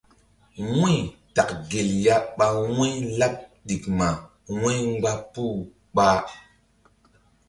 Wu̧y 0.75 0.97
tak 1.35 1.49
gel 1.69 1.89
ya 2.05 2.15
ɓa 2.37 2.45
wu̧y̧-laɓ 2.75 3.33
ɗikma 3.67 4.07
wu̧y 4.59 4.75
mgba 4.91 5.11
puh 5.33 5.57
ɓa. 5.95 6.07